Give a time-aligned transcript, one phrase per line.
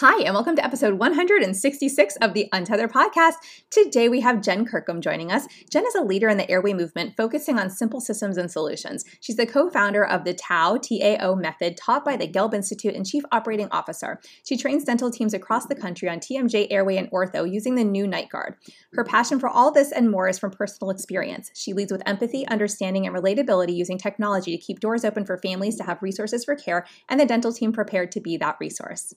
[0.00, 3.36] Hi, and welcome to episode 166 of the Untethered podcast.
[3.70, 5.46] Today we have Jen Kirkham joining us.
[5.70, 9.06] Jen is a leader in the airway movement focusing on simple systems and solutions.
[9.22, 13.06] She's the co founder of the TAO, TAO method taught by the Gelb Institute and
[13.06, 14.20] chief operating officer.
[14.44, 18.06] She trains dental teams across the country on TMJ, airway, and ortho using the new
[18.06, 18.56] Night Guard.
[18.92, 21.50] Her passion for all this and more is from personal experience.
[21.54, 25.76] She leads with empathy, understanding, and relatability using technology to keep doors open for families
[25.76, 29.14] to have resources for care and the dental team prepared to be that resource.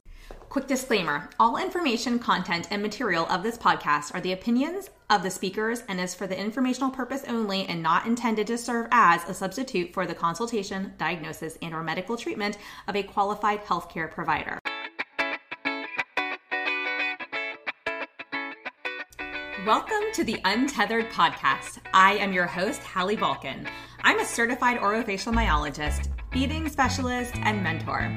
[0.49, 5.29] Quick disclaimer all information, content, and material of this podcast are the opinions of the
[5.29, 9.33] speakers and is for the informational purpose only and not intended to serve as a
[9.35, 14.57] substitute for the consultation, diagnosis, and or medical treatment of a qualified healthcare provider.
[19.67, 21.77] Welcome to the Untethered Podcast.
[21.93, 23.67] I am your host, Hallie Bulkin.
[24.01, 28.11] I'm a certified orofacial myologist feeding specialist, and mentor.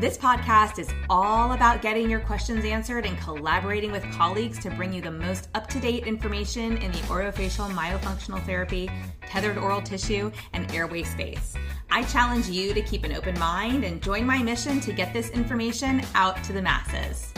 [0.00, 4.92] This podcast is all about getting your questions answered and collaborating with colleagues to bring
[4.92, 8.88] you the most up to date information in the orofacial myofunctional therapy,
[9.22, 11.54] tethered oral tissue, and airway space.
[11.90, 15.30] I challenge you to keep an open mind and join my mission to get this
[15.30, 17.32] information out to the masses.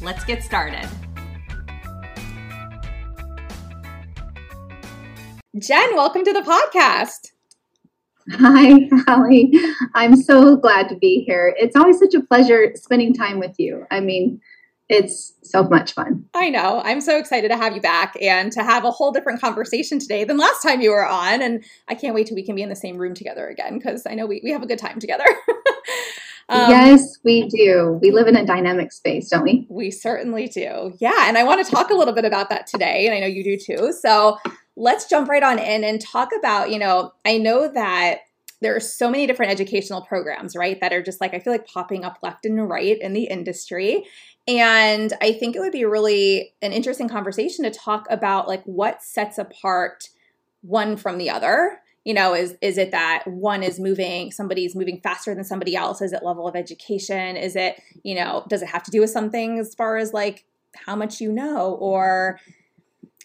[0.00, 0.88] Let's get started.
[5.58, 7.32] Jen, welcome to the podcast.
[8.32, 9.52] Hi, Hallie.
[9.94, 11.54] I'm so glad to be here.
[11.58, 13.86] It's always such a pleasure spending time with you.
[13.90, 14.40] I mean,
[14.88, 16.24] it's so much fun.
[16.34, 16.80] I know.
[16.84, 20.24] I'm so excited to have you back and to have a whole different conversation today
[20.24, 21.42] than last time you were on.
[21.42, 24.04] And I can't wait till we can be in the same room together again because
[24.06, 25.24] I know we, we have a good time together.
[26.48, 27.98] um, yes, we do.
[28.02, 29.66] We live in a dynamic space, don't we?
[29.70, 30.92] We certainly do.
[30.98, 31.28] Yeah.
[31.28, 33.06] And I want to talk a little bit about that today.
[33.06, 33.92] And I know you do too.
[33.92, 34.38] So
[34.80, 38.20] let's jump right on in and talk about, you know, I know that
[38.62, 41.66] there are so many different educational programs, right, that are just like, I feel like
[41.66, 44.04] popping up left and right in the industry.
[44.48, 49.02] And I think it would be really an interesting conversation to talk about like what
[49.02, 50.08] sets apart
[50.62, 51.80] one from the other.
[52.04, 56.00] You know, is is it that one is moving, somebody's moving faster than somebody else?
[56.00, 57.36] Is it level of education?
[57.36, 60.46] Is it, you know, does it have to do with something as far as like
[60.74, 62.40] how much you know or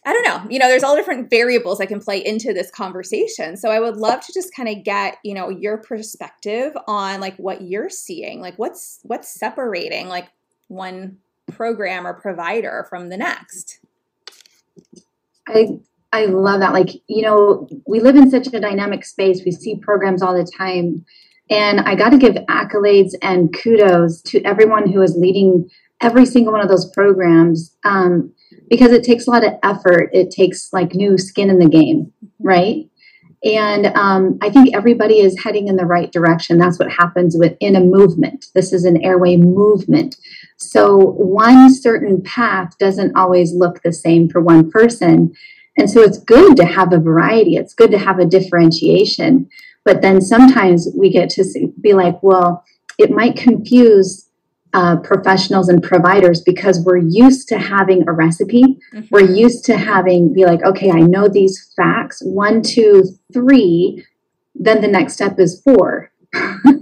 [0.05, 0.49] I don't know.
[0.49, 3.57] You know, there's all different variables that can play into this conversation.
[3.57, 7.35] So I would love to just kind of get, you know, your perspective on like
[7.37, 8.39] what you're seeing.
[8.39, 10.27] Like what's what's separating like
[10.67, 11.17] one
[11.51, 13.79] program or provider from the next.
[15.47, 15.79] I
[16.13, 16.73] I love that.
[16.73, 19.41] Like, you know, we live in such a dynamic space.
[19.43, 21.03] We see programs all the time.
[21.49, 25.69] And I got to give accolades and kudos to everyone who is leading
[26.01, 27.75] every single one of those programs.
[27.83, 28.33] Um,
[28.69, 30.09] because it takes a lot of effort.
[30.13, 32.89] It takes like new skin in the game, right?
[33.43, 36.57] And um, I think everybody is heading in the right direction.
[36.57, 38.47] That's what happens within a movement.
[38.55, 40.15] This is an airway movement.
[40.57, 45.33] So one certain path doesn't always look the same for one person.
[45.77, 49.47] And so it's good to have a variety, it's good to have a differentiation.
[49.83, 52.63] But then sometimes we get to be like, well,
[52.97, 54.24] it might confuse
[54.75, 58.61] uh, professionals and providers because we're used to having a recipe.
[58.93, 59.05] Mm-hmm.
[59.09, 64.05] We're used to having, be like, okay, I know these facts one, two, three.
[64.53, 66.11] Then the next step is four.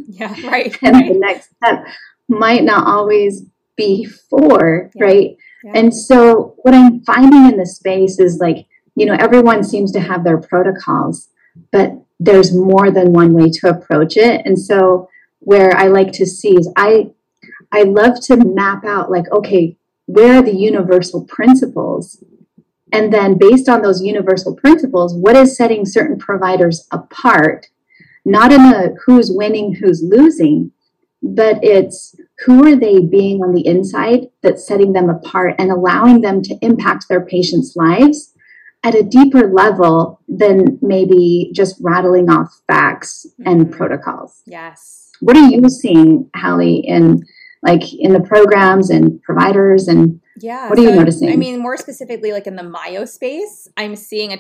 [0.08, 0.76] yeah, right.
[0.82, 1.14] and right.
[1.14, 1.86] the next step
[2.28, 3.44] might not always
[3.78, 5.04] be four, yeah.
[5.06, 5.38] right?
[5.64, 5.74] Yeah.
[5.76, 8.66] And so what I'm finding in the space is like,
[8.96, 11.30] you know, everyone seems to have their protocols,
[11.72, 14.42] but there's more than one way to approach it.
[14.46, 15.10] And so
[15.42, 17.12] where I like to see is I
[17.74, 19.76] I love to map out like, okay,
[20.06, 22.24] where are the universal principles?
[22.92, 27.68] And then based on those universal principles, what is setting certain providers apart?
[28.24, 30.72] Not in a who's winning, who's losing,
[31.24, 36.22] but it's who are they being on the inside that's setting them apart and allowing
[36.22, 38.34] them to impact their patients' lives
[38.84, 43.74] at a deeper level than maybe just rattling off facts and mm-hmm.
[43.74, 44.44] protocols.
[44.46, 45.12] Yes.
[45.22, 47.24] What are you seeing, Hallie, in
[47.64, 51.32] like in the programs and providers and yeah what are so, you noticing?
[51.32, 54.40] I mean more specifically like in the myo space i'm seeing a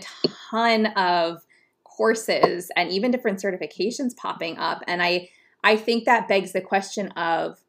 [0.49, 1.45] ton of
[1.83, 5.29] courses and even different certifications popping up and i
[5.63, 7.59] i think that begs the question of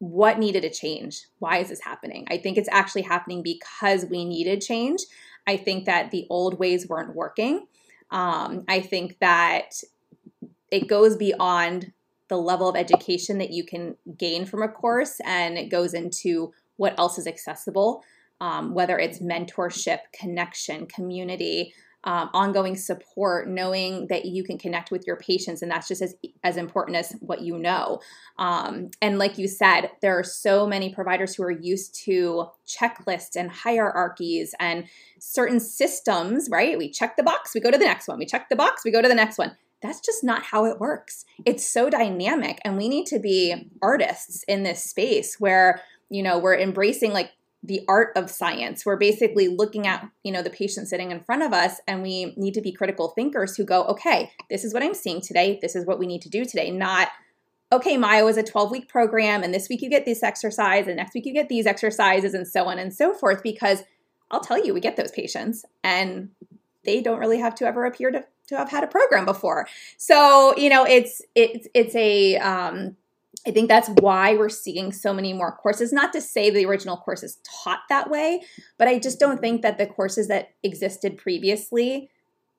[0.00, 1.26] what needed to change?
[1.40, 2.26] Why is this happening?
[2.30, 5.02] I think it's actually happening because we needed change.
[5.46, 7.66] I think that the old ways weren't working.
[8.10, 9.82] Um, i think that
[10.70, 11.92] it goes beyond
[12.30, 16.50] the level of education that you can gain from a course and it goes into
[16.76, 18.02] what else is accessible
[18.40, 21.74] um, whether it's mentorship connection community
[22.04, 26.14] um, ongoing support, knowing that you can connect with your patients, and that's just as
[26.42, 28.00] as important as what you know.
[28.38, 33.36] Um, and like you said, there are so many providers who are used to checklists
[33.36, 34.86] and hierarchies and
[35.18, 36.48] certain systems.
[36.50, 36.78] Right?
[36.78, 38.18] We check the box, we go to the next one.
[38.18, 39.54] We check the box, we go to the next one.
[39.82, 41.24] That's just not how it works.
[41.44, 46.38] It's so dynamic, and we need to be artists in this space where you know
[46.38, 47.30] we're embracing like
[47.62, 48.86] the art of science.
[48.86, 52.32] We're basically looking at, you know, the patient sitting in front of us and we
[52.38, 55.58] need to be critical thinkers who go, "Okay, this is what I'm seeing today.
[55.60, 57.08] This is what we need to do today." Not
[57.72, 60.96] okay, Myo is a 12 week program and this week you get this exercise and
[60.96, 63.84] next week you get these exercises and so on and so forth because
[64.30, 66.30] I'll tell you we get those patients and
[66.84, 69.66] they don't really have to ever appear to, to have had a program before.
[69.96, 72.96] So, you know, it's it's it's a um
[73.46, 75.92] I think that's why we're seeing so many more courses.
[75.92, 78.42] Not to say the original courses taught that way,
[78.76, 82.10] but I just don't think that the courses that existed previously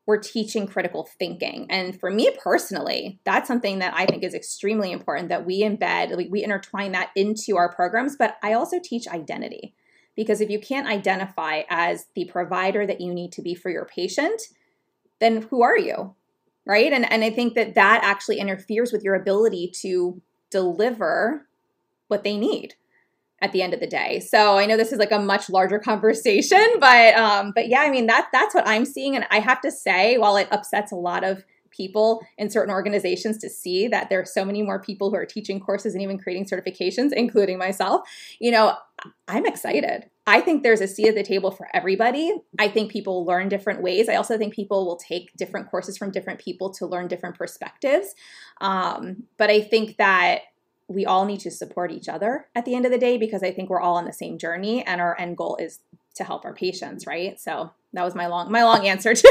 [0.08, 1.68] were teaching critical thinking.
[1.70, 6.18] And for me personally, that's something that I think is extremely important that we embed,
[6.18, 8.16] we, we intertwine that into our programs.
[8.16, 9.76] But I also teach identity
[10.16, 13.86] because if you can't identify as the provider that you need to be for your
[13.86, 14.42] patient,
[15.21, 16.15] then who are you?
[16.65, 16.91] Right.
[16.91, 21.47] And, and I think that that actually interferes with your ability to deliver
[22.07, 22.75] what they need
[23.41, 24.19] at the end of the day.
[24.19, 27.89] So I know this is like a much larger conversation, but um, but yeah, I
[27.89, 30.95] mean that that's what I'm seeing, and I have to say, while it upsets a
[30.95, 35.09] lot of people in certain organizations to see that there are so many more people
[35.09, 38.01] who are teaching courses and even creating certifications, including myself,
[38.39, 38.75] you know,
[39.27, 40.09] I'm excited.
[40.27, 42.31] I think there's a seat at the table for everybody.
[42.59, 44.07] I think people learn different ways.
[44.07, 48.13] I also think people will take different courses from different people to learn different perspectives.
[48.59, 50.41] Um, but I think that
[50.88, 53.51] we all need to support each other at the end of the day because I
[53.51, 55.79] think we're all on the same journey and our end goal is
[56.15, 57.39] to help our patients, right?
[57.39, 59.21] So that was my long my long answer to,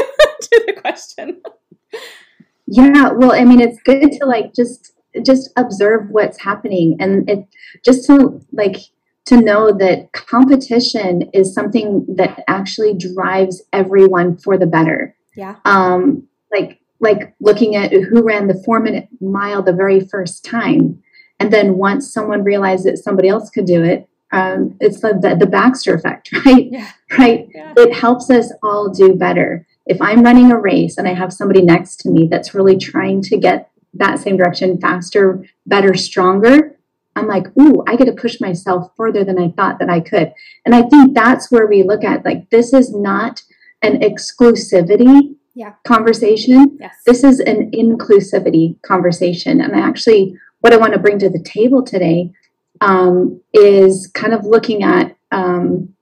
[0.41, 1.41] to the question.
[2.71, 4.93] Yeah, well, I mean, it's good to like just
[5.25, 7.45] just observe what's happening and it
[7.83, 8.77] just to like
[9.25, 15.15] to know that competition is something that actually drives everyone for the better.
[15.35, 15.57] Yeah.
[15.65, 21.03] Um like like looking at who ran the 4 minute mile the very first time
[21.41, 25.35] and then once someone realized that somebody else could do it, um, it's the, the,
[25.35, 26.67] the, Baxter effect, right?
[26.69, 26.91] Yeah.
[27.17, 27.47] Right.
[27.53, 27.73] Yeah.
[27.75, 29.65] It helps us all do better.
[29.91, 33.21] If I'm running a race and I have somebody next to me that's really trying
[33.23, 36.77] to get that same direction faster, better, stronger,
[37.17, 40.31] I'm like, ooh, I get to push myself further than I thought that I could.
[40.65, 43.41] And I think that's where we look at like, this is not
[43.81, 45.73] an exclusivity yeah.
[45.83, 46.77] conversation.
[46.79, 46.95] Yes.
[47.05, 49.59] This is an inclusivity conversation.
[49.59, 52.31] And I actually what I want to bring to the table today
[52.79, 55.93] um, is kind of looking at, um,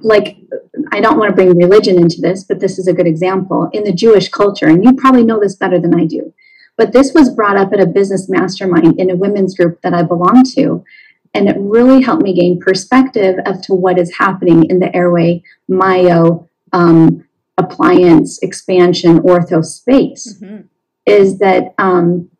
[0.00, 0.36] like,
[0.92, 3.84] I don't want to bring religion into this, but this is a good example in
[3.84, 4.66] the Jewish culture.
[4.66, 6.32] And you probably know this better than I do.
[6.76, 10.02] But this was brought up at a business mastermind in a women's group that I
[10.02, 10.84] belong to.
[11.32, 15.42] And it really helped me gain perspective as to what is happening in the airway
[15.68, 17.24] myo um,
[17.58, 20.36] appliance expansion ortho space.
[20.40, 20.62] Mm-hmm.
[21.06, 22.30] Is that um,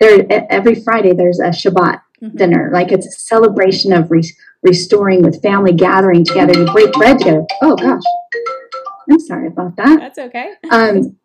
[0.00, 2.36] there every Friday there's a Shabbat mm-hmm.
[2.36, 2.70] dinner.
[2.72, 6.54] Like it's a celebration of re- restoring with family gathering together.
[6.54, 7.44] to break bread together.
[7.62, 8.02] Oh gosh,
[9.10, 9.98] I'm sorry about that.
[10.00, 10.54] That's okay.
[10.70, 11.16] Um,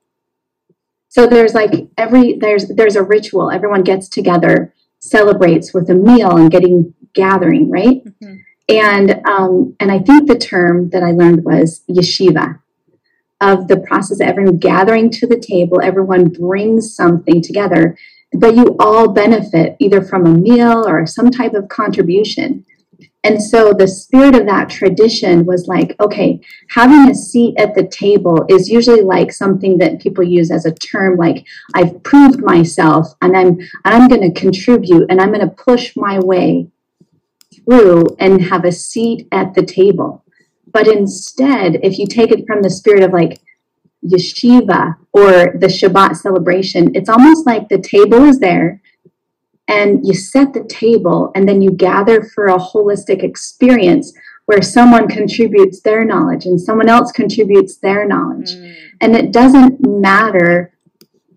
[1.10, 3.50] so there's like every there's there's a ritual.
[3.50, 8.04] Everyone gets together, celebrates with a meal and getting gathering right.
[8.04, 8.36] Mm-hmm.
[8.68, 12.60] And um, and I think the term that I learned was yeshiva
[13.40, 15.80] of the process of everyone gathering to the table.
[15.82, 17.98] Everyone brings something together
[18.34, 22.66] but you all benefit either from a meal or some type of contribution.
[23.24, 26.40] And so the spirit of that tradition was like, okay,
[26.70, 30.76] having a seat at the table is usually like something that people use as a
[30.76, 35.56] term like I've proved myself and I'm I'm going to contribute and I'm going to
[35.56, 36.68] push my way
[37.56, 40.24] through and have a seat at the table.
[40.72, 43.40] But instead, if you take it from the spirit of like
[44.06, 48.82] yeshiva or the Shabbat celebration, it's almost like the table is there
[49.68, 54.14] and you set the table and then you gather for a holistic experience
[54.46, 58.52] where someone contributes their knowledge and someone else contributes their knowledge.
[58.52, 58.76] Mm.
[59.02, 60.72] And it doesn't matter.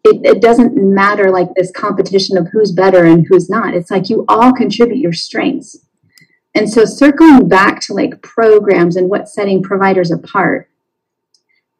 [0.05, 3.75] It, it doesn't matter like this competition of who's better and who's not.
[3.75, 5.79] It's like you all contribute your strengths.
[6.55, 10.69] And so circling back to like programs and what's setting providers apart,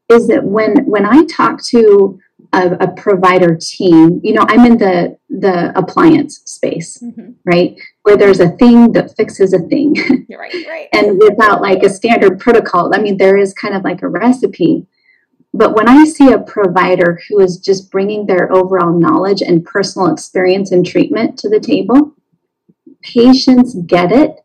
[0.09, 2.19] is that when when I talk to
[2.53, 7.33] a, a provider team, you know, I'm in the the appliance space, mm-hmm.
[7.45, 7.79] right?
[8.03, 9.95] Where there's a thing that fixes a thing.
[10.31, 10.89] Right, right.
[10.93, 14.87] and without like a standard protocol, I mean, there is kind of like a recipe.
[15.53, 20.13] but when I see a provider who is just bringing their overall knowledge and personal
[20.13, 22.15] experience and treatment to the table,
[23.03, 24.37] patients get it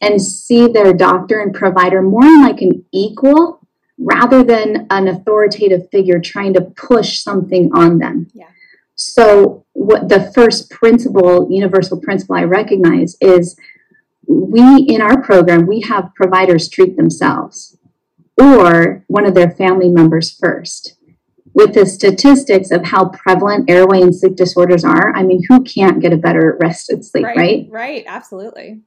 [0.00, 3.63] and see their doctor and provider more like an equal
[4.04, 8.30] rather than an authoritative figure trying to push something on them.
[8.34, 8.48] Yeah.
[8.94, 13.56] So, what the first principle, universal principle I recognize is
[14.26, 17.76] we in our program we have providers treat themselves
[18.40, 20.96] or one of their family members first.
[21.54, 26.02] With the statistics of how prevalent airway and sleep disorders are, I mean, who can't
[26.02, 27.36] get a better rested sleep, right?
[27.36, 28.82] Right, right absolutely.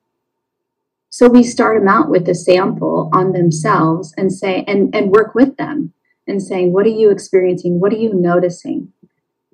[1.18, 5.34] So we start them out with a sample on themselves and say, and, and work
[5.34, 5.94] with them
[6.28, 7.80] and saying, what are you experiencing?
[7.80, 8.94] What are you noticing?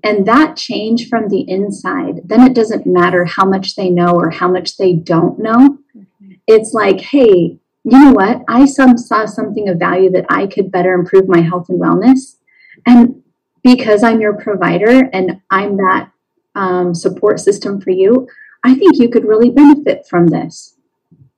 [0.04, 4.30] And that change from the inside, then it doesn't matter how much they know or
[4.30, 5.78] how much they don't know.
[5.96, 6.34] Mm-hmm.
[6.48, 8.42] It's like, hey, you know what?
[8.50, 12.40] I some, saw something of value that I could better improve my health and wellness.
[12.86, 13.24] And
[13.64, 16.12] because I'm your provider and I'm that
[16.56, 18.28] um, support system for you,
[18.66, 20.73] I think you could really benefit from this.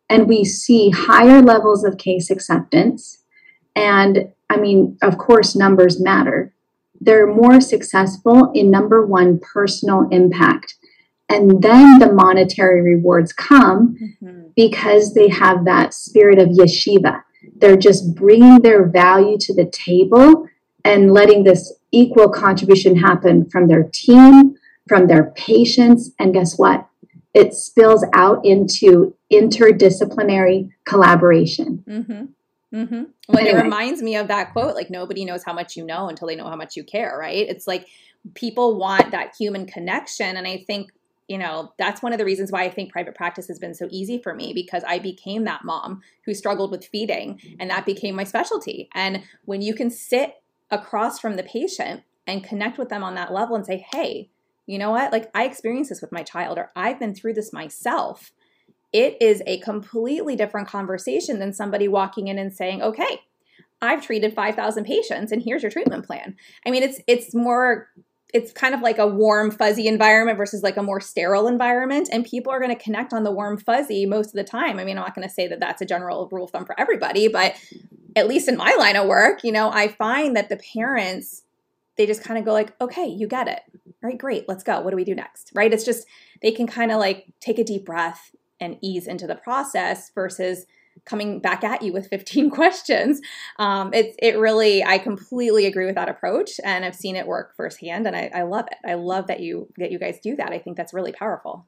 [0.09, 3.23] And we see higher levels of case acceptance.
[3.75, 6.53] And I mean, of course, numbers matter.
[7.01, 10.75] They're more successful in number one, personal impact.
[11.27, 14.47] And then the monetary rewards come mm-hmm.
[14.55, 17.23] because they have that spirit of yeshiva.
[17.57, 20.47] They're just bringing their value to the table
[20.83, 24.55] and letting this equal contribution happen from their team,
[24.87, 26.11] from their patients.
[26.19, 26.87] And guess what?
[27.33, 31.83] It spills out into interdisciplinary collaboration.
[31.87, 32.77] Mm-hmm.
[32.77, 33.03] Mm-hmm.
[33.29, 33.59] Well, anyway.
[33.59, 36.35] it reminds me of that quote like, nobody knows how much you know until they
[36.35, 37.47] know how much you care, right?
[37.47, 37.87] It's like
[38.33, 40.35] people want that human connection.
[40.35, 40.91] And I think
[41.27, 43.87] you know, that's one of the reasons why I think private practice has been so
[43.89, 48.15] easy for me because I became that mom who struggled with feeding and that became
[48.15, 48.89] my specialty.
[48.93, 50.35] And when you can sit
[50.69, 54.29] across from the patient and connect with them on that level and say, hey,
[54.67, 55.11] you know what?
[55.11, 58.31] Like I experienced this with my child or I've been through this myself.
[58.95, 63.19] It is a completely different conversation than somebody walking in and saying, okay,
[63.81, 66.37] I've treated 5,000 patients and here's your treatment plan.
[66.65, 67.89] I mean, it's it's more
[68.33, 72.23] it's kind of like a warm fuzzy environment versus like a more sterile environment and
[72.23, 74.79] people are going to connect on the warm fuzzy most of the time.
[74.79, 76.79] I mean i'm not going to say that that's a general rule of thumb for
[76.79, 77.55] everybody but
[78.15, 81.43] at least in my line of work you know i find that the parents
[81.97, 83.61] they just kind of go like okay you get it.
[84.03, 84.79] All right great let's go.
[84.81, 85.51] What do we do next?
[85.53, 85.73] Right?
[85.73, 86.07] It's just
[86.41, 90.65] they can kind of like take a deep breath and ease into the process versus
[91.03, 93.21] coming back at you with 15 questions.
[93.59, 97.55] Um, it's it really I completely agree with that approach, and I've seen it work
[97.55, 98.77] firsthand, and I, I love it.
[98.87, 100.51] I love that you that you guys do that.
[100.51, 101.65] I think that's really powerful.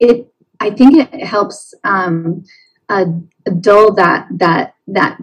[0.00, 2.44] It I think it helps um,
[2.88, 3.06] uh,
[3.60, 5.18] dull that that that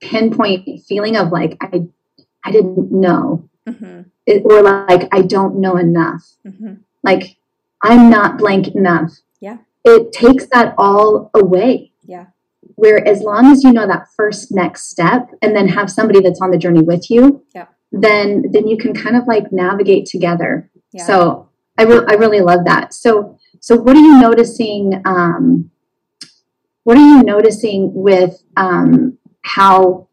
[0.00, 1.86] pinpoint feeling of like I
[2.44, 4.02] I didn't know, mm-hmm.
[4.26, 6.22] it, or like I don't know enough.
[6.46, 6.74] Mm-hmm.
[7.02, 7.36] Like
[7.82, 9.12] I'm not blank enough.
[9.84, 11.92] It takes that all away.
[12.04, 12.26] Yeah.
[12.76, 16.40] Where as long as you know that first next step and then have somebody that's
[16.40, 17.66] on the journey with you, yeah.
[17.90, 20.70] then then you can kind of like navigate together.
[20.92, 21.06] Yeah.
[21.06, 21.48] So
[21.78, 22.94] I, re- I really love that.
[22.94, 25.70] So so what are you noticing um,
[26.84, 30.08] what are you noticing with um, how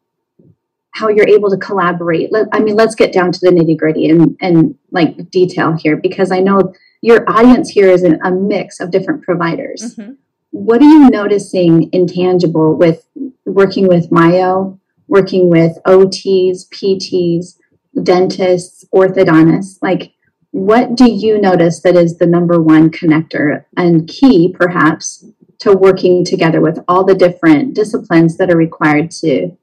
[0.91, 4.09] how you're able to collaborate Let, i mean let's get down to the nitty gritty
[4.09, 8.79] and and like detail here because i know your audience here is an, a mix
[8.79, 9.95] of different providers.
[9.95, 10.13] Mm-hmm.
[10.51, 13.05] What are you noticing intangible with
[13.45, 17.57] working with Myo, working with OTs, PTs,
[18.03, 19.77] dentists, orthodontists?
[19.81, 20.13] Like,
[20.51, 25.25] what do you notice that is the number one connector and key, perhaps,
[25.59, 29.55] to working together with all the different disciplines that are required to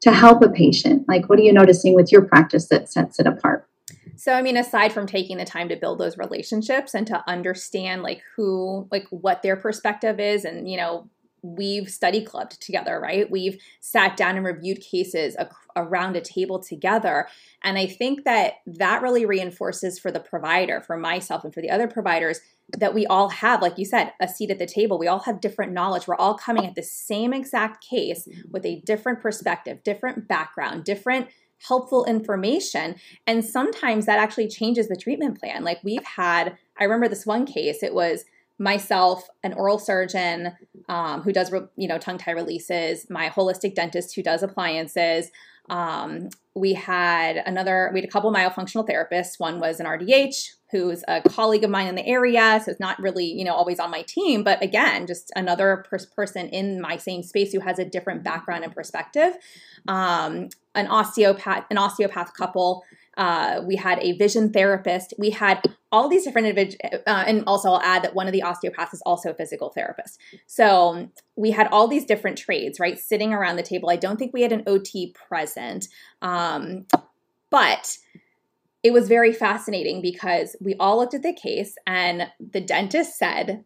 [0.00, 1.06] to help a patient?
[1.06, 3.68] Like, what are you noticing with your practice that sets it apart?
[4.16, 8.02] So, I mean, aside from taking the time to build those relationships and to understand
[8.02, 11.08] like who, like what their perspective is, and, you know,
[11.42, 13.30] we've study clubbed together, right?
[13.30, 17.28] We've sat down and reviewed cases ac- around a table together.
[17.62, 21.70] And I think that that really reinforces for the provider, for myself, and for the
[21.70, 22.40] other providers
[22.78, 24.98] that we all have, like you said, a seat at the table.
[24.98, 26.06] We all have different knowledge.
[26.06, 28.50] We're all coming at the same exact case mm-hmm.
[28.50, 31.28] with a different perspective, different background, different
[31.66, 32.96] helpful information.
[33.26, 35.62] And sometimes that actually changes the treatment plan.
[35.64, 38.24] Like we've had, I remember this one case, it was
[38.58, 40.52] myself, an oral surgeon
[40.88, 45.30] um, who does, you know, tongue tie releases, my holistic dentist who does appliances.
[45.70, 49.38] Um, we had another, we had a couple myofunctional therapists.
[49.38, 53.00] One was an RDH who's a colleague of mine in the area, so it's not
[53.00, 57.22] really, you know, always on my team, but again, just another person in my same
[57.22, 59.36] space who has a different background and perspective.
[59.88, 62.84] Um, an osteopath, an osteopath couple.
[63.16, 65.12] Uh, we had a vision therapist.
[65.18, 65.60] We had
[65.92, 69.02] all these different individuals, uh, and also I'll add that one of the osteopaths is
[69.04, 70.18] also a physical therapist.
[70.46, 73.90] So we had all these different trades, right, sitting around the table.
[73.90, 75.88] I don't think we had an OT present,
[76.22, 76.86] um,
[77.50, 77.98] but
[78.82, 83.64] it was very fascinating because we all looked at the case, and the dentist said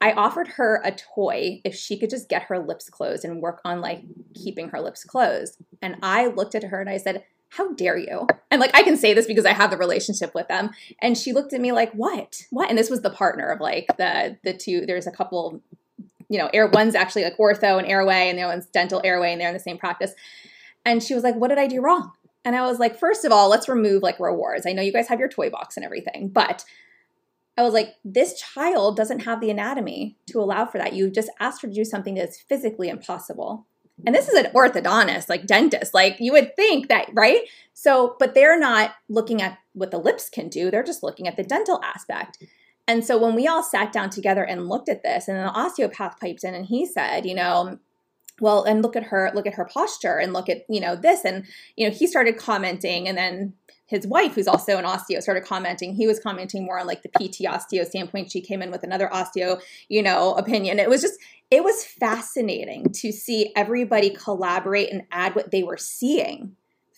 [0.00, 3.60] I offered her a toy if she could just get her lips closed and work
[3.64, 4.02] on like
[4.34, 5.56] keeping her lips closed.
[5.80, 8.26] And I looked at her and I said, How dare you?
[8.50, 10.70] And like, I can say this because I have the relationship with them.
[11.00, 12.42] And she looked at me like, What?
[12.50, 12.68] What?
[12.68, 15.62] And this was the partner of like the the two, there's a couple,
[16.28, 19.32] you know, air one's actually like ortho and airway, and the other one's dental airway,
[19.32, 20.12] and they're in the same practice.
[20.84, 22.12] And she was like, What did I do wrong?
[22.44, 24.66] And I was like, First of all, let's remove like rewards.
[24.66, 26.66] I know you guys have your toy box and everything, but
[27.56, 30.92] I was like, this child doesn't have the anatomy to allow for that.
[30.92, 33.66] You just asked her to do something that's physically impossible.
[34.04, 35.94] And this is an orthodontist, like dentist.
[35.94, 37.42] Like you would think that, right?
[37.72, 41.36] So, but they're not looking at what the lips can do, they're just looking at
[41.36, 42.38] the dental aspect.
[42.88, 46.20] And so when we all sat down together and looked at this, and the osteopath
[46.20, 47.78] piped in and he said, you know,
[48.40, 51.24] well, and look at her, look at her posture and look at, you know, this.
[51.24, 53.54] And, you know, he started commenting and then
[53.86, 55.94] his wife, who's also an osteo, started commenting.
[55.94, 58.30] He was commenting more on like the PT osteo standpoint.
[58.30, 60.78] She came in with another osteo, you know, opinion.
[60.78, 61.18] It was just,
[61.50, 66.56] it was fascinating to see everybody collaborate and add what they were seeing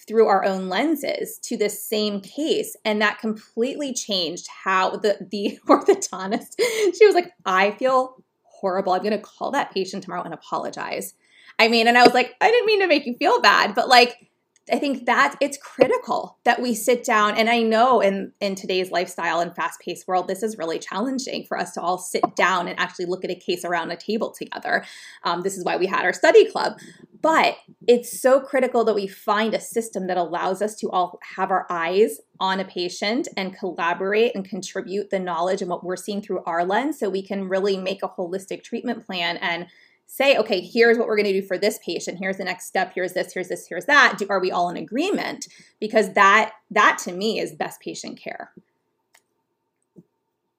[0.08, 5.58] through our own lenses to this same case and that completely changed how the the
[5.68, 6.54] orthodontist
[6.96, 11.14] she was like i feel horrible i'm going to call that patient tomorrow and apologize
[11.58, 13.88] i mean and i was like i didn't mean to make you feel bad but
[13.88, 14.27] like
[14.70, 17.36] I think that it's critical that we sit down.
[17.36, 21.44] And I know in, in today's lifestyle and fast paced world, this is really challenging
[21.46, 24.30] for us to all sit down and actually look at a case around a table
[24.30, 24.84] together.
[25.24, 26.78] Um, this is why we had our study club.
[27.20, 27.56] But
[27.86, 31.66] it's so critical that we find a system that allows us to all have our
[31.68, 36.44] eyes on a patient and collaborate and contribute the knowledge and what we're seeing through
[36.44, 39.66] our lens so we can really make a holistic treatment plan and
[40.08, 42.18] say, okay, here's what we're going to do for this patient.
[42.18, 42.92] Here's the next step.
[42.94, 43.32] Here's this.
[43.32, 43.66] Here's this.
[43.68, 44.16] Here's that.
[44.18, 45.46] Do, are we all in agreement?
[45.78, 48.50] Because that that to me is best patient care.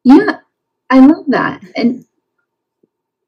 [0.03, 0.39] Yeah,
[0.89, 1.61] I love that.
[1.75, 2.05] And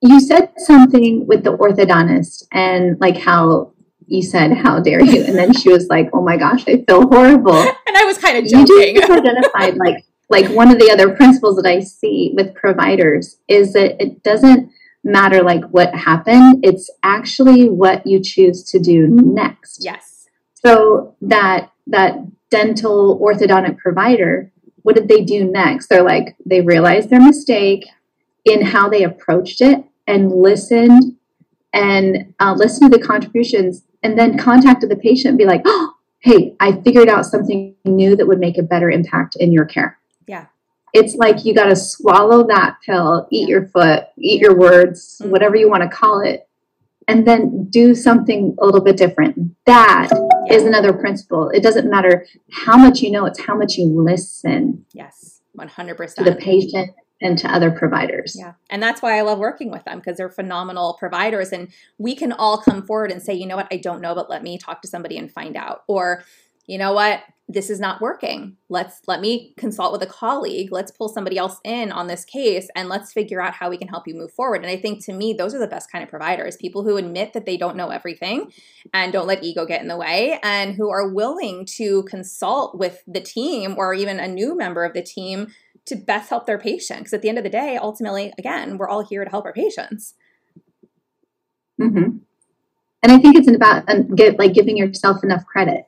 [0.01, 3.73] you said something with the orthodontist and like how
[4.07, 7.07] you said, "How dare you?" And then she was like, "Oh my gosh, I feel
[7.07, 8.95] horrible." And I was kind of joking.
[8.95, 13.37] You just identified like like one of the other principles that I see with providers
[13.49, 14.71] is that it doesn't
[15.03, 16.63] matter like what happened.
[16.63, 19.83] It's actually what you choose to do next.
[19.83, 20.27] Yes.
[20.53, 24.51] So that that dental orthodontic provider,
[24.83, 25.87] what did they do next?
[25.87, 27.85] They're like they realized their mistake
[28.45, 31.17] in how they approached it and listened
[31.73, 35.93] and uh, listened to the contributions and then contacted the patient and be like, oh,
[36.19, 39.97] hey, I figured out something new that would make a better impact in your care.
[40.27, 40.45] Yeah
[40.93, 45.31] it's like you got to swallow that pill, eat your foot, eat your words, mm-hmm.
[45.31, 46.47] whatever you want to call it,
[47.07, 49.55] and then do something a little bit different.
[49.65, 50.53] That yeah.
[50.53, 51.49] is another principle.
[51.49, 54.85] It doesn't matter how much you know, it's how much you listen.
[54.93, 56.15] Yes, 100%.
[56.15, 58.35] To the patient and to other providers.
[58.37, 58.53] Yeah.
[58.69, 61.51] And that's why I love working with them because they're phenomenal providers.
[61.51, 64.29] And we can all come forward and say, you know what, I don't know, but
[64.29, 65.83] let me talk to somebody and find out.
[65.87, 66.23] Or,
[66.67, 68.55] you know what, this is not working.
[68.69, 70.71] Let's let me consult with a colleague.
[70.71, 73.87] Let's pull somebody else in on this case and let's figure out how we can
[73.87, 74.61] help you move forward.
[74.61, 77.33] And I think to me, those are the best kind of providers people who admit
[77.33, 78.51] that they don't know everything
[78.93, 83.03] and don't let ego get in the way and who are willing to consult with
[83.07, 85.47] the team or even a new member of the team
[85.85, 87.01] to best help their patient.
[87.01, 89.53] Because at the end of the day, ultimately, again, we're all here to help our
[89.53, 90.13] patients.
[91.81, 92.17] Mm-hmm.
[93.03, 95.85] And I think it's about um, like giving yourself enough credit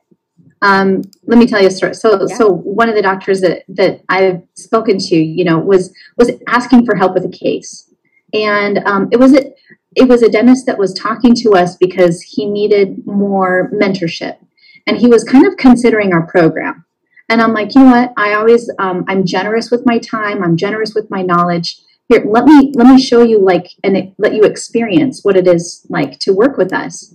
[0.64, 1.94] um, let me tell you a story.
[1.94, 2.36] So, yeah.
[2.36, 6.86] so one of the doctors that that I've spoken to, you know, was was asking
[6.86, 7.92] for help with a case,
[8.32, 9.52] and um, it was a
[9.94, 14.38] it was a dentist that was talking to us because he needed more mentorship,
[14.86, 16.86] and he was kind of considering our program.
[17.28, 18.14] And I'm like, you know what?
[18.16, 20.42] I always um, I'm generous with my time.
[20.42, 21.78] I'm generous with my knowledge.
[22.08, 25.86] Here, let me let me show you like and let you experience what it is
[25.90, 27.14] like to work with us.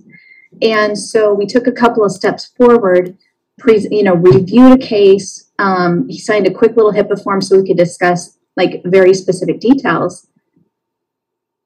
[0.62, 3.16] And so we took a couple of steps forward
[3.58, 5.50] pre, you know, reviewed a case.
[5.58, 9.60] Um, he signed a quick little HIPAA form so we could discuss like very specific
[9.60, 10.26] details.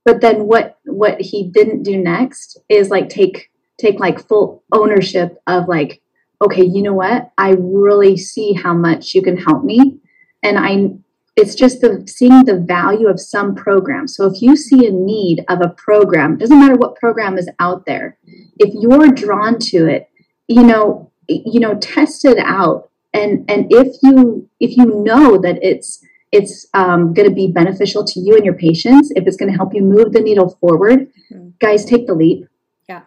[0.04, 5.38] But then what what he didn't do next is like take take like full ownership
[5.46, 6.02] of like,
[6.42, 7.32] okay, you know what?
[7.38, 9.98] I really see how much you can help me.
[10.42, 10.96] And I
[11.36, 14.06] it's just the seeing the value of some program.
[14.06, 17.86] So if you see a need of a program, doesn't matter what program is out
[17.86, 18.18] there,
[18.58, 20.10] if you're drawn to it
[20.48, 22.90] you know, you know, test it out.
[23.12, 28.04] And and if you if you know that it's it's um, going to be beneficial
[28.04, 31.12] to you and your patients, if it's going to help you move the needle forward,
[31.32, 31.50] mm-hmm.
[31.60, 32.48] guys, take the leap.
[32.88, 33.02] Yeah.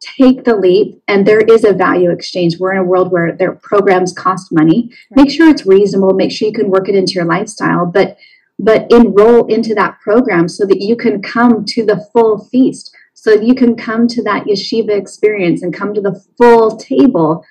[0.00, 1.02] Take the leap.
[1.06, 2.58] And there is a value exchange.
[2.58, 4.90] We're in a world where their programs cost money.
[5.10, 5.24] Right.
[5.24, 6.14] Make sure it's reasonable.
[6.14, 7.84] Make sure you can work it into your lifestyle.
[7.84, 8.16] But
[8.58, 13.32] but enroll into that program so that you can come to the full feast so
[13.32, 17.44] you can come to that yeshiva experience and come to the full table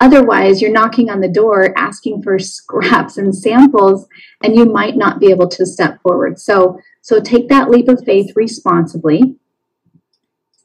[0.00, 4.06] otherwise you're knocking on the door asking for scraps and samples
[4.42, 6.38] and you might not be able to step forward.
[6.38, 9.36] So so take that leap of faith responsibly.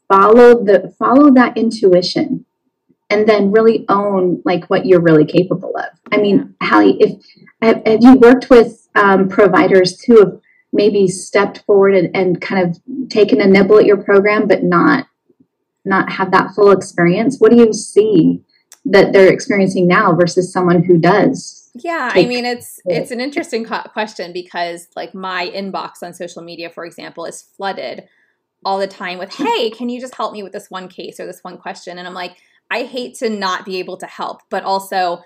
[0.07, 2.45] Follow the follow that intuition
[3.09, 5.99] and then really own like what you're really capable of.
[6.11, 7.23] I mean hallie if
[7.61, 10.41] have, have you worked with um, providers who have
[10.73, 15.07] maybe stepped forward and, and kind of taken a nibble at your program, but not
[15.83, 17.37] not have that full experience?
[17.39, 18.41] What do you see
[18.85, 21.69] that they're experiencing now versus someone who does?
[21.73, 26.69] Yeah, I mean it's it's an interesting question because like my inbox on social media,
[26.69, 28.07] for example, is flooded
[28.65, 31.25] all the time with, "Hey, can you just help me with this one case or
[31.25, 32.37] this one question?" And I'm like,
[32.69, 35.21] I hate to not be able to help, but also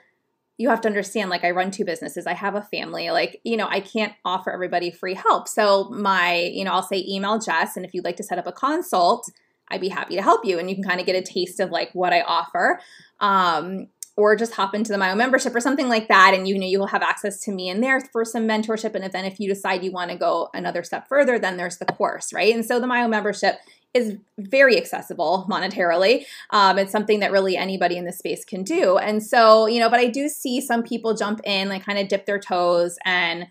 [0.57, 3.57] you have to understand like I run two businesses, I have a family, like, you
[3.57, 5.47] know, I can't offer everybody free help.
[5.47, 8.47] So, my, you know, I'll say email Jess, and if you'd like to set up
[8.47, 9.29] a consult,
[9.75, 10.57] I'd be happy to help you.
[10.57, 12.79] And you can kind of get a taste of like what I offer.
[13.19, 16.33] Um, or just hop into the Myo membership or something like that.
[16.33, 18.95] And you know, you'll have access to me in there for some mentorship.
[18.95, 21.85] And then if you decide you want to go another step further, then there's the
[21.85, 22.55] course, right?
[22.55, 23.57] And so the Myo membership
[23.93, 26.25] is very accessible monetarily.
[26.49, 28.97] Um, it's something that really anybody in this space can do.
[28.97, 32.07] And so, you know, but I do see some people jump in, like kind of
[32.07, 33.47] dip their toes and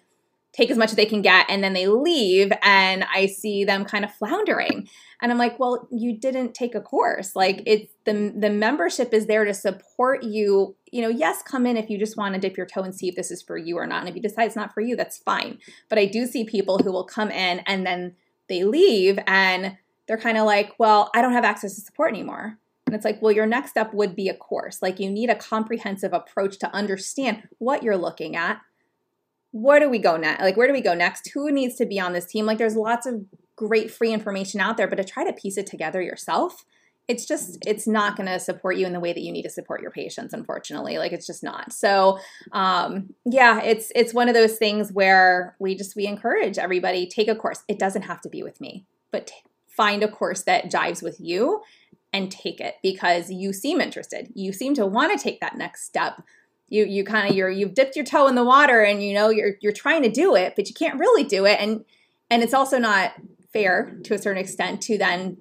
[0.55, 3.85] take as much as they can get, and then they leave, and I see them
[3.85, 4.89] kind of floundering.
[5.21, 7.35] And I'm like, well, you didn't take a course.
[7.35, 10.77] Like it's the the membership is there to support you.
[10.93, 13.09] You know, yes, come in if you just want to dip your toe and see
[13.09, 14.01] if this is for you or not.
[14.01, 15.59] And if you decide it's not for you, that's fine.
[15.89, 18.15] But I do see people who will come in and then
[18.49, 22.59] they leave and they're kind of like, well, I don't have access to support anymore.
[22.87, 24.83] And it's like, well, your next step would be a course.
[24.83, 28.61] Like, you need a comprehensive approach to understand what you're looking at.
[29.55, 30.43] Where do we go next?
[30.43, 31.31] Like, where do we go next?
[31.33, 32.45] Who needs to be on this team?
[32.45, 35.67] Like, there's lots of great free information out there, but to try to piece it
[35.67, 36.65] together yourself,
[37.07, 39.51] it's just it's not going to support you in the way that you need to
[39.51, 42.19] support your patients unfortunately like it's just not so
[42.53, 47.29] um, yeah it's it's one of those things where we just we encourage everybody take
[47.29, 49.35] a course it doesn't have to be with me but t-
[49.69, 51.61] find a course that jives with you
[52.15, 54.31] and take it because you seem interested.
[54.35, 56.23] You seem to want to take that next step.
[56.69, 59.31] You you kind of you're you've dipped your toe in the water and you know
[59.31, 61.85] you're you're trying to do it, but you can't really do it and
[62.31, 63.13] and it's also not
[63.53, 65.37] fair to a certain extent to then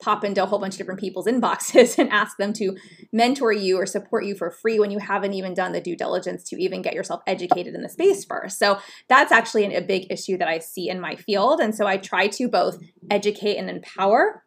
[0.00, 2.76] pop into a whole bunch of different people's inboxes and ask them to
[3.12, 6.44] mentor you or support you for free when you haven't even done the due diligence
[6.44, 8.58] to even get yourself educated in the space first.
[8.58, 11.60] So that's actually a big issue that I see in my field.
[11.60, 12.78] And so I try to both
[13.10, 14.43] educate and empower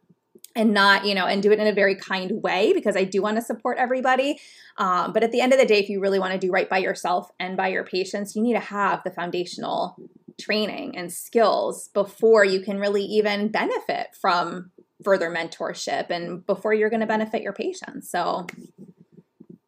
[0.57, 3.21] and not, you know, and do it in a very kind way because I do
[3.21, 4.39] want to support everybody.
[4.77, 6.67] Um, but at the end of the day, if you really want to do right
[6.67, 9.95] by yourself and by your patients, you need to have the foundational
[10.41, 14.71] training and skills before you can really even benefit from
[15.03, 18.09] further mentorship and before you're going to benefit your patients.
[18.09, 18.47] So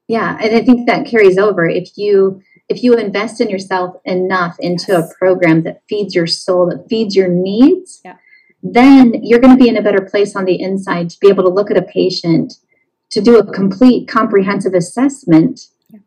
[0.07, 4.55] yeah, and I think that carries over if you if you invest in yourself enough
[4.59, 5.11] into yes.
[5.11, 8.17] a program that feeds your soul, that feeds your needs, yeah.
[8.61, 11.43] Then you're going to be in a better place on the inside to be able
[11.43, 12.53] to look at a patient,
[13.11, 15.99] to do a complete comprehensive assessment, yeah.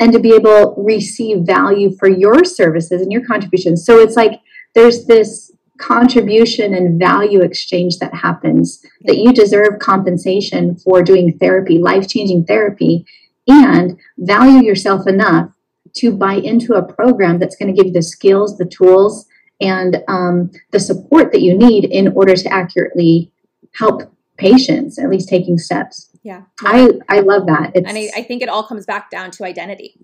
[0.00, 3.84] and to be able to receive value for your services and your contributions.
[3.84, 4.40] So it's like
[4.74, 11.78] there's this contribution and value exchange that happens that you deserve compensation for doing therapy
[11.78, 13.06] life-changing therapy
[13.46, 15.52] and value yourself enough
[15.94, 19.27] to buy into a program that's going to give you the skills the tools
[19.60, 23.32] and um, the support that you need in order to accurately
[23.74, 24.02] help
[24.36, 28.40] patients at least taking steps yeah i i love that it's, and I, I think
[28.40, 29.98] it all comes back down to identity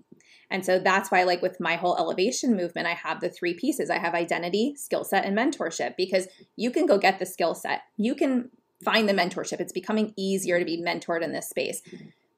[0.49, 3.89] and so that's why, like with my whole elevation movement, I have the three pieces
[3.89, 7.81] I have identity, skill set, and mentorship because you can go get the skill set.
[7.97, 8.49] You can
[8.83, 9.59] find the mentorship.
[9.59, 11.81] It's becoming easier to be mentored in this space.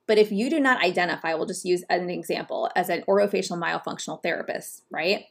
[0.08, 4.24] But if you do not identify, we'll just use an example as an orofacial myofunctional
[4.24, 5.26] therapist, right?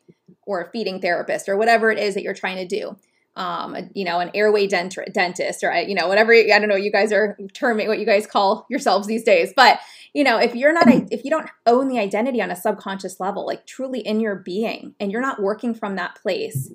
[0.47, 2.97] Or a feeding therapist, or whatever it is that you're trying to do
[3.37, 6.91] um, you know, an airway dent- dentist or, you know, whatever, I don't know, you
[6.91, 9.53] guys are terming what you guys call yourselves these days.
[9.55, 9.79] But,
[10.15, 13.47] you know, if you're not, if you don't own the identity on a subconscious level,
[13.47, 16.73] like truly in your being, and you're not working from that place,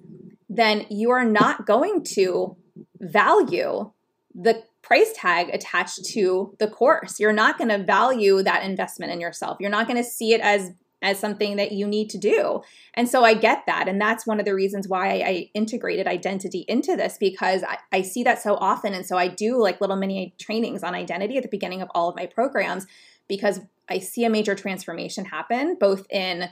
[0.47, 2.55] then you are not going to
[2.99, 3.91] value
[4.35, 7.19] the price tag attached to the course.
[7.19, 9.57] You're not going to value that investment in yourself.
[9.59, 12.61] You're not going to see it as as something that you need to do.
[12.93, 13.87] And so I get that.
[13.87, 17.79] And that's one of the reasons why I, I integrated identity into this because I,
[17.91, 18.93] I, see that so often.
[18.93, 22.09] And so I do like little mini trainings on identity at the beginning of all
[22.09, 22.85] of my programs
[23.27, 26.49] because I see a major transformation happen both in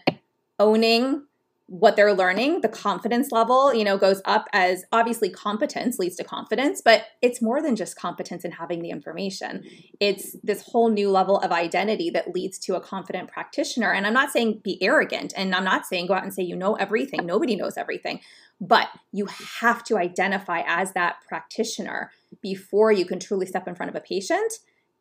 [0.57, 1.25] owning
[1.69, 6.23] what they're learning, the confidence level, you know, goes up as obviously competence leads to
[6.23, 9.63] confidence, but it's more than just competence in having the information.
[9.99, 13.93] It's this whole new level of identity that leads to a confident practitioner.
[13.93, 16.55] And I'm not saying be arrogant and I'm not saying go out and say you
[16.55, 17.23] know everything.
[17.25, 18.19] Nobody knows everything.
[18.59, 19.27] But you
[19.61, 24.01] have to identify as that practitioner before you can truly step in front of a
[24.01, 24.53] patient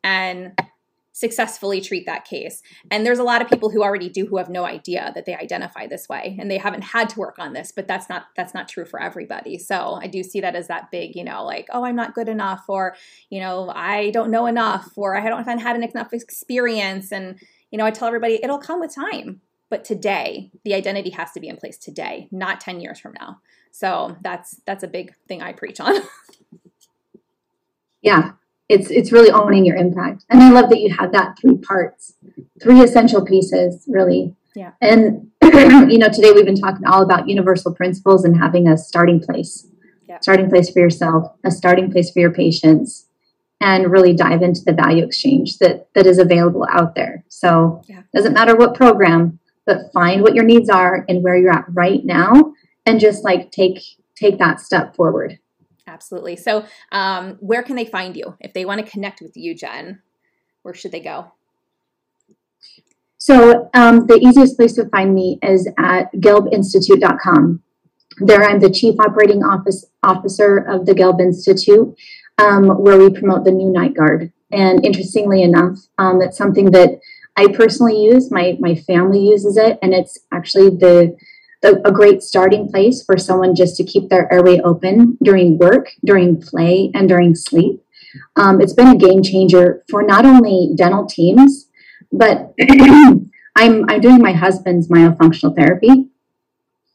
[0.03, 0.53] and
[1.11, 2.61] successfully treat that case.
[2.91, 5.35] And there's a lot of people who already do who have no idea that they
[5.35, 8.53] identify this way and they haven't had to work on this, but that's not that's
[8.53, 9.57] not true for everybody.
[9.57, 12.29] So I do see that as that big, you know, like, oh, I'm not good
[12.29, 12.95] enough or,
[13.29, 17.39] you know, I don't know enough or I haven't had enough experience and
[17.71, 19.41] you know, I tell everybody it'll come with time.
[19.69, 23.39] But today, the identity has to be in place today, not 10 years from now.
[23.71, 25.95] So that's that's a big thing I preach on.
[28.01, 28.31] yeah,
[28.69, 30.25] it's it's really owning your impact.
[30.29, 32.13] And I love that you had that three parts,
[32.61, 34.35] three essential pieces, really.
[34.55, 34.71] Yeah.
[34.79, 39.19] And you know, today we've been talking all about universal principles and having a starting
[39.19, 39.67] place.
[40.07, 40.19] Yeah.
[40.21, 43.07] Starting place for yourself, a starting place for your patients,
[43.59, 47.23] and really dive into the value exchange that that is available out there.
[47.27, 48.03] So yeah.
[48.13, 52.05] doesn't matter what program, but find what your needs are and where you're at right
[52.05, 52.53] now
[52.85, 53.79] and just like take
[54.15, 55.39] take that step forward.
[55.89, 56.35] Absolutely.
[56.35, 60.01] So, um, where can they find you if they want to connect with you, Jen?
[60.61, 61.31] Where should they go?
[63.17, 67.63] So, um, the easiest place to find me is at gelbinstitute.com.
[68.19, 71.95] There, I'm the Chief Operating Office Officer of the Gelb Institute,
[72.37, 74.31] um, where we promote the new Night Guard.
[74.51, 76.99] And interestingly enough, um, it's something that
[77.35, 78.31] I personally use.
[78.31, 81.15] My my family uses it, and it's actually the
[81.61, 85.91] the, a great starting place for someone just to keep their airway open during work,
[86.05, 87.83] during play, and during sleep.
[88.35, 91.69] Um, it's been a game changer for not only dental teams,
[92.11, 96.09] but I'm, I'm doing my husband's myofunctional therapy,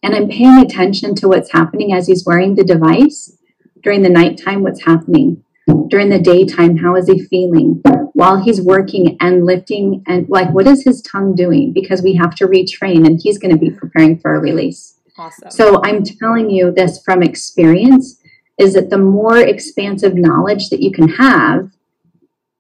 [0.03, 3.37] and I'm paying attention to what's happening as he's wearing the device
[3.83, 5.44] during the nighttime, what's happening
[5.89, 7.83] during the daytime, how is he feeling?
[8.15, 11.73] while he's working and lifting and like what is his tongue doing?
[11.73, 14.99] Because we have to retrain and he's going to be preparing for a release.
[15.19, 15.51] Awesome.
[15.51, 18.21] So i'm telling you this from experience
[18.59, 21.71] is that the more expansive knowledge that you can have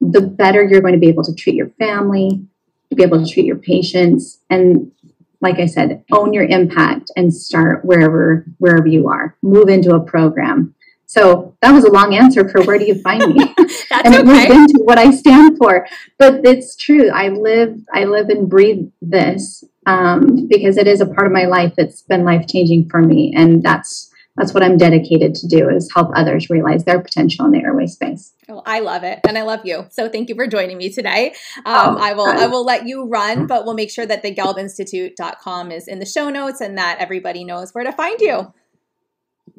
[0.00, 2.46] the better you're going to be able to treat your family
[2.90, 4.92] to be able to treat your patients and
[5.40, 9.36] like i said own your impact and start wherever wherever you are.
[9.42, 10.73] Move into a program
[11.14, 13.40] so that was a long answer for where do you find me?
[14.04, 14.48] and it okay.
[14.48, 15.86] moves into what I stand for.
[16.18, 17.08] But it's true.
[17.08, 21.44] I live, I live and breathe this um, because it is a part of my
[21.44, 25.68] life that's been life changing for me, and that's that's what I'm dedicated to do
[25.68, 28.32] is help others realize their potential in the airway space.
[28.48, 29.86] Well, I love it, and I love you.
[29.90, 31.34] So thank you for joining me today.
[31.58, 34.34] Um, oh, I will I will let you run, but we'll make sure that the
[34.34, 38.52] gelbinstitute.com is in the show notes and that everybody knows where to find you.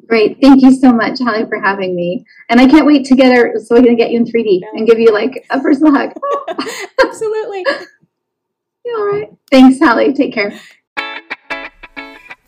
[0.06, 0.38] Great.
[0.40, 2.24] Thank you so much, Holly, for having me.
[2.48, 4.86] And I can't wait to get her so we can get you in 3D and
[4.86, 6.12] give you like a personal hug.
[7.04, 7.66] Absolutely.
[8.94, 9.30] all right.
[9.50, 10.12] Thanks, Holly.
[10.12, 10.58] Take care.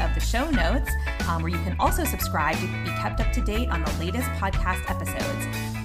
[0.00, 0.90] of the show notes,
[1.28, 4.28] um, where you can also subscribe to be kept up to date on the latest
[4.40, 5.75] podcast episodes.